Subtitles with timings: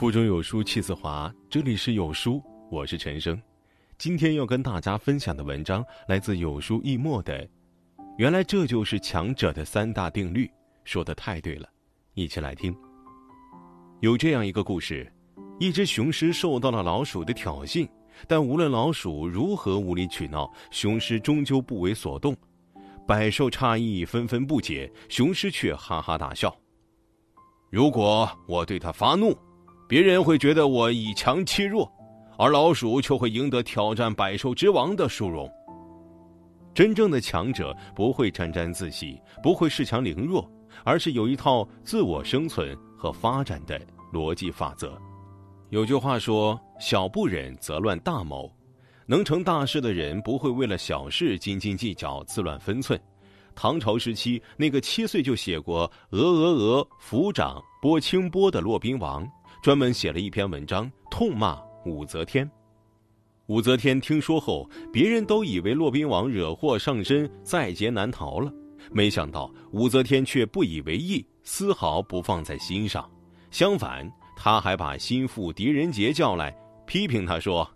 [0.00, 3.38] 腹中有书气自华，这里是有书，我是陈生。
[3.98, 7.46] 今天要跟大家分享的文章来自有书易墨的。
[8.16, 10.50] 原来这就是强者的三大定律，
[10.84, 11.68] 说的太对了，
[12.14, 12.74] 一起来听。
[14.00, 15.06] 有这样一个故事：
[15.58, 17.86] 一只雄狮受到了老鼠的挑衅，
[18.26, 22.34] 但无论老鼠如何无理取闹，雄狮终究不为所动。
[23.06, 26.56] 百兽诧异，纷纷不解，雄狮却哈哈大笑。
[27.68, 29.36] 如果我对他发怒，
[29.90, 31.92] 别人会觉得我以强欺弱，
[32.38, 35.50] 而老鼠却会赢得挑战百兽之王的殊荣。
[36.72, 40.48] 真正的强者不会沾沾自喜，不会恃强凌弱，
[40.84, 43.80] 而是有一套自我生存和发展的
[44.12, 44.96] 逻辑法则。
[45.70, 48.48] 有句话说：“小不忍则乱大谋。”
[49.06, 52.96] 能成大事的人不会为了小事斤斤计较、自乱分寸。
[53.56, 59.28] 唐朝时期，那个七岁就写过“鹅鹅鹅，抚掌拨清波”的骆宾王。
[59.62, 62.50] 专门写了一篇文章痛骂武则天。
[63.46, 68.52] 武则天听说后，别人都以为骆宾王惹祸上身，在劫难逃了。
[68.90, 73.08] 没想到武则天却不以为意，丝毫不放在心上。
[73.50, 77.68] 相反，她还把心腹狄仁杰叫来，批评他说：“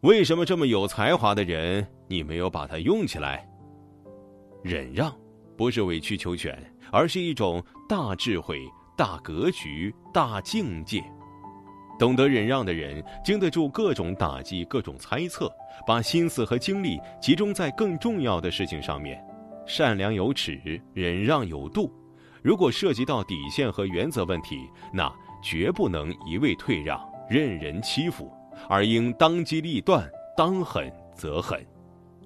[0.00, 3.46] 为什么这么有才华的人，你没有把他用起来？”
[4.64, 5.14] 忍让，
[5.56, 6.58] 不是委曲求全，
[6.90, 8.66] 而是一种大智慧。
[9.00, 11.02] 大格局、大境界，
[11.98, 15.50] 懂得忍让的人，经得住各种打击、各种猜测，
[15.86, 19.18] 把心思和精力集中在更重要的事情上面。
[19.64, 20.60] 善良有尺，
[20.92, 21.90] 忍让有度。
[22.42, 25.10] 如果涉及到底线和原则问题，那
[25.42, 28.30] 绝不能一味退让、任人欺负，
[28.68, 30.06] 而应当机立断、
[30.36, 31.66] 当狠则狠。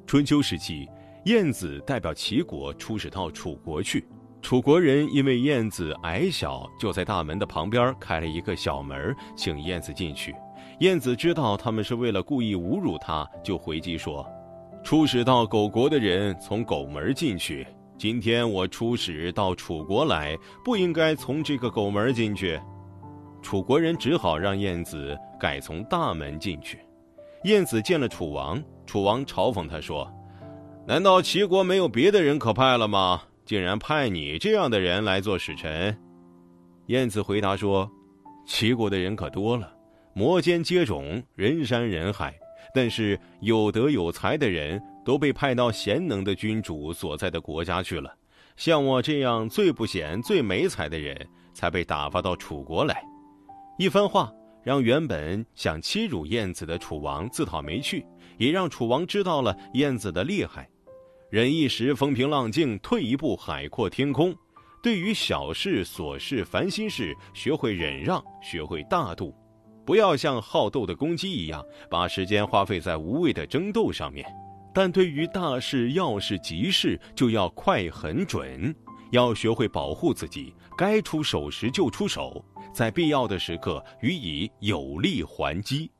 [0.09, 0.89] 春秋时期，
[1.27, 4.05] 晏子代表齐国出使到楚国去。
[4.45, 10.37] 楚国人因为燕子矮小，就在大门的旁边开了一个小门，请燕子进去。
[10.81, 14.25] 燕子知道他们是为了故意侮辱他，就回击说
[14.85, 22.61] ：“出使到狗国的人从狗门进去，今天我出使到楚国来，不应该从这个狗门进去。”
[23.41, 26.81] 楚国人只好让燕子改从大门进去。
[27.45, 30.07] 燕子见了楚王，楚王嘲讽他说
[30.87, 35.97] ：“难道齐国没有别的人可派了吗？”竟然派你这样的人来做使臣，
[36.87, 37.91] 晏子回答说
[38.47, 39.73] ：“齐国的人可多了，
[40.15, 42.35] 摩肩接踵，人山人海。
[42.75, 48.13] 但是有德有才的人都被派到贤能的君主所在的国家去了，
[48.57, 51.17] 像我这样最不贤、最没才的人
[51.53, 53.05] 才被打发到楚国来。”
[53.79, 54.33] 一番话
[54.63, 58.05] 让原本想欺辱燕子的楚王自讨没趣，
[58.39, 60.69] 也让楚王知道了燕子的厉害。
[61.35, 64.33] 忍一时风平浪静，退一步海阔天空。
[64.81, 69.35] 对于小事、琐事、烦心事，学会忍让，学会大度，
[69.85, 74.25] 不要像好斗的公鸡一样，把时间花费在无谓的争斗上面。
[74.73, 78.73] 但对于大事、要事、急事，就要快、狠、准，
[79.11, 85.91] 要学会保护自己，该出手时就出手，在必要的时刻予以有力还击。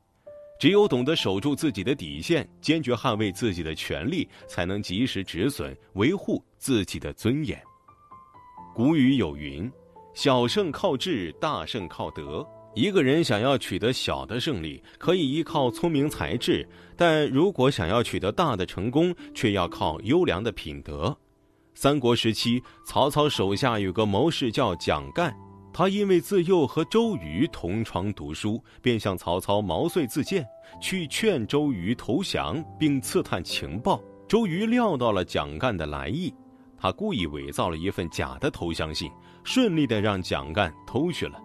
[0.57, 7.61] 只有懂得守住自己的底线，坚决捍卫自己的权利，才能及时止损，维护自己的尊严。
[8.73, 9.69] 古语有云
[10.13, 12.45] ：“小胜靠智，大胜靠德。”
[12.75, 16.61] 一个人想要取得小的胜利，可以依靠聪明才智；
[16.97, 21.17] 但如果想要取得大的成功，却要靠优良的品德。
[21.73, 25.33] 三国时期，曹操手下有个谋士叫蒋干。
[25.77, 30.47] 他因为自幼和周瑜同窗读书，便向曹操毛遂自荐，
[30.79, 34.01] 去劝周瑜投降，并刺探情报。
[34.25, 36.33] 周瑜料到了蒋干的来意，
[36.77, 39.11] 他故意伪造了一份假的投降信，
[39.43, 41.37] 顺利的让蒋干偷去了。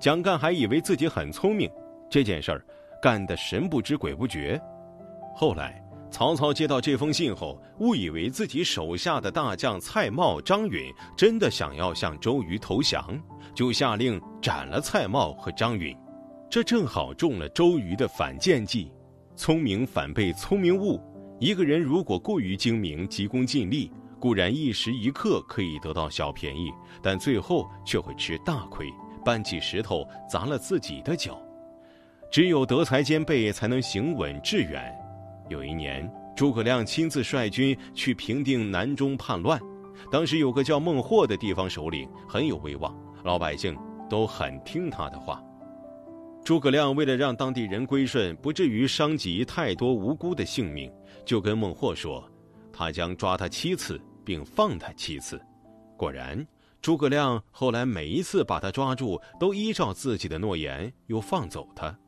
[0.00, 1.70] 蒋干还以为自己很聪明，
[2.10, 2.66] 这件事儿
[3.00, 4.60] 干得神不知鬼不觉。
[5.32, 5.85] 后来。
[6.10, 13.20] 曹操接到这封信后，误以为自己手下的大将蔡瑁、张允真的想要向周瑜投降，
[13.54, 15.94] 就下令斩了蔡瑁和张允。
[16.48, 18.90] 这正好中了周瑜的反间计。
[19.34, 20.98] 聪明反被聪明误。
[21.38, 28.86] 一个人如果过于精明、急功近利，固然一时一刻可以得到小便宜，但最后却会吃大亏，
[29.22, 31.38] 搬起石头砸了自己的脚。
[32.30, 34.90] 只有德才兼备，才能行稳致远。
[35.48, 39.60] 有一年，诸葛亮亲自率军去平定南中叛乱。
[40.10, 42.94] 当时有个叫孟获的地方首领很有威望，
[43.24, 43.76] 老百姓
[44.08, 45.42] 都很听他的话。
[46.44, 50.92] 诸葛亮为了让当地人归顺，不至于伤及太多无辜的性命，
[51.24, 52.22] 就跟孟获说，
[52.72, 55.40] 他将抓他七次，并放他七次。
[55.96, 56.46] 果然，
[56.80, 61.98] 诸葛亮后来每一次把他抓住，都依照自己的诺言又放走他。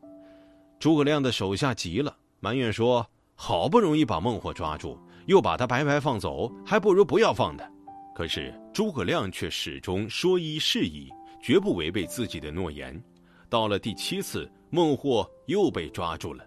[0.79, 3.05] 诸葛亮的手下急了，埋怨说
[3.41, 7.71] ：“好不容易把孟获抓住，又把他白白放走，还不如不要放他。”
[8.13, 11.09] 可是诸葛亮却始终说一是一，
[11.41, 13.01] 绝不违背自己的诺言。
[13.49, 16.45] 到了第七次，孟获又被抓住了，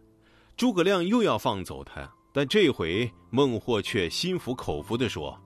[0.58, 5.40] 诸葛亮又要放走他，但这回孟获却心服口服地说：“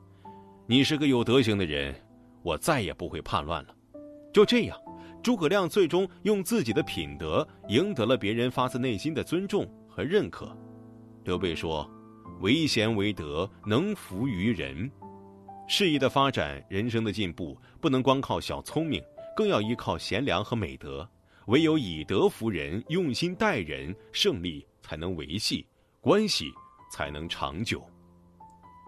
[0.66, 1.94] 你是个有德行的人。”
[2.42, 3.76] 我再也不会叛乱了。
[4.34, 4.76] 就这样，
[5.22, 10.56] 诸葛亮最终用自己的品德赢得了别人发自内心的尊重和认可。
[11.26, 11.90] 刘备说
[12.40, 14.90] ：“为贤为德，能服于人。”
[15.68, 19.04] 事业的发展，人生的进步，不能光靠小聪明，
[19.36, 21.08] 更要依靠贤良和美德。
[21.48, 25.66] 唯有以德服人，用心待人，胜利才能维系，
[26.00, 26.52] 关系
[26.92, 27.84] 才能长久。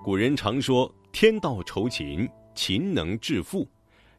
[0.04, 3.70] 古人常说：“天道酬勤。”勤能致富，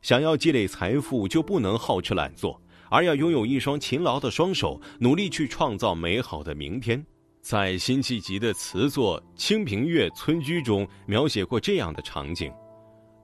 [0.00, 7.04] 想要积累财富，就不能好吃懒做，而要拥有一双勤劳的双手，努力去创造美好的明天。
[7.48, 12.52] 在辛弃疾的词作《清平乐·村居》中，描写过这样的场景：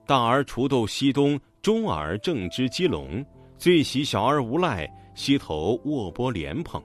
[0.07, 3.23] 大儿锄豆溪东，中儿正织鸡笼，
[3.55, 6.83] 最喜小儿无赖，溪头卧剥莲蓬。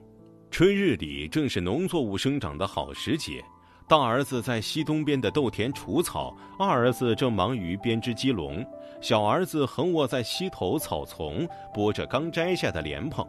[0.51, 3.43] 春日里正是农作物生长的好时节。
[3.87, 8.63] 大儿子在溪东边的豆田除草，二儿子正忙于编织鸡笼，
[9.01, 13.27] 小儿子横卧在溪头草丛剥着刚摘下的莲蓬。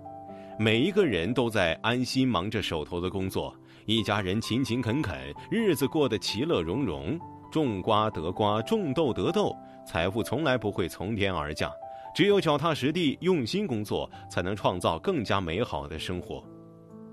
[0.59, 3.57] 每一个人都在安心忙着手头的工作，
[3.87, 5.17] 一家人勤勤恳恳，
[5.51, 7.19] 日子过得其乐融融。
[7.51, 9.55] 种瓜得瓜，种豆得豆，
[9.87, 11.71] 财富从来不会从天而降，
[12.15, 16.43] 只有脚踏实地、用心工作，才能创造更加美好的生活。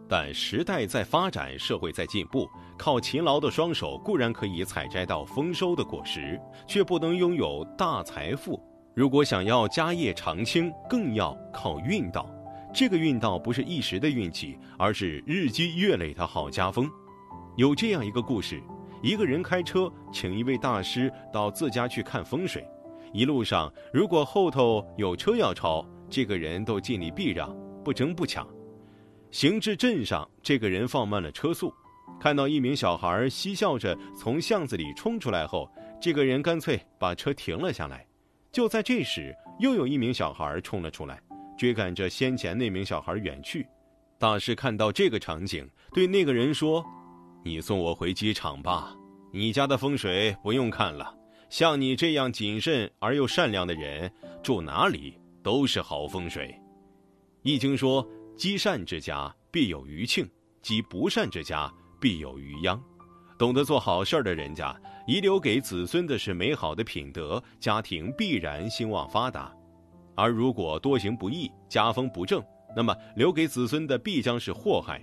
[0.07, 8.57] 但时代在发展，社会在进步，靠勤劳的双手固然可以采摘到丰收的果实，却不能拥有大财富。
[8.95, 12.29] 如果想要家业长青，更要靠运道。
[12.73, 16.89] 这个运道不是一时的运气，而是日积月累的好家风。
[17.57, 18.61] 有这样一个故事：
[19.01, 22.65] 一个人开车请一位大师到自家去看风水，
[23.11, 28.47] 一路上如果后头有车要超，这个人都尽力避让，不争不抢。
[29.31, 31.73] 行至镇上，这个人放慢了车速，
[32.19, 35.69] 看到一名小孩嬉笑着从巷子里冲出来后，
[35.99, 38.05] 这个人干脆把车停了下来。
[38.51, 41.21] 就在这时，又有一名小孩冲了出来，
[41.59, 43.67] 追赶着先前那名小孩远去。
[44.17, 46.83] 大师看到这个场景，对那个人说
[47.45, 48.95] ：“你送我回机场吧，
[49.31, 51.13] 你家的风水不用看了。
[51.49, 54.11] 像你这样谨慎而又善良的人，
[54.41, 55.13] 住哪里
[55.43, 56.55] 都是好风水。”
[57.43, 58.03] 易经说。
[58.39, 60.25] 积善之家必有余庆，
[60.61, 61.69] 积不善之家
[61.99, 62.81] 必有余殃。
[63.37, 64.73] 懂得做好事儿的人家，
[65.05, 69.51] 遗留给子孙的是美好的品德，家庭必然兴旺发达；
[70.19, 72.43] 而如果多行不义，家风不正，
[72.75, 75.01] 那么留给子孙的必将是祸害。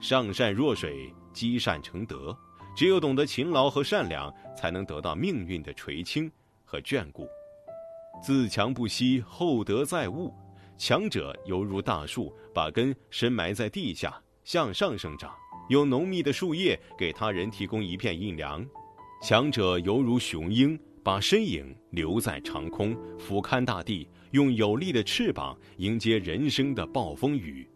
[0.00, 2.34] 上善若水，积善成德。
[2.74, 6.32] 只有懂得勤劳和善良，才能得到命运的垂青
[6.64, 7.28] 和眷顾。
[8.22, 10.32] 自强不息，厚德载物。
[10.78, 15.34] 强者犹如大树，把根深埋在地下，向上生长，
[15.68, 18.64] 用浓密的树叶给他人提供一片阴凉；
[19.22, 27.70] 强者犹如雄鹰，把身影留在长空，俯瞰大地，用有力的翅膀迎接人生的暴风雨。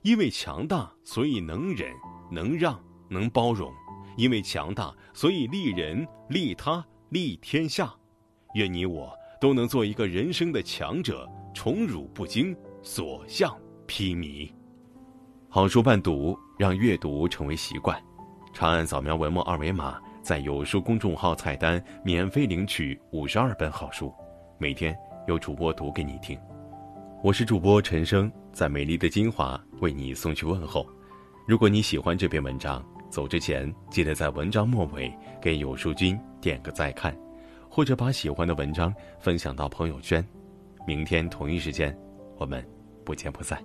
[0.00, 1.92] 因为强大，所以能忍、
[2.30, 3.70] 能让、能包容；
[4.16, 7.94] 因为强大，所以利人、利他、利天下。
[8.54, 11.30] 愿你我都能做一个人生的强者。
[11.52, 13.54] 宠辱不惊，所向
[13.86, 14.50] 披靡。
[15.50, 18.02] 好书伴读，让阅读成为习惯。
[18.54, 24.12] 长按扫描文末二维码，在有书公众号菜单免费领取五十二本好书，
[24.58, 24.96] 每天
[25.26, 26.38] 有主播读给你听。
[27.22, 30.86] 我是主播陈生，在美丽的金华为你送去问候。
[31.46, 37.16] 如果你喜欢这篇文章，走之前记得在文章末尾给有书君点个再看，
[37.68, 40.24] 或者把喜欢的文章分享到朋友圈。
[40.86, 41.96] 明天同一时间，
[42.36, 42.64] 我们
[43.04, 43.58] 不见不散。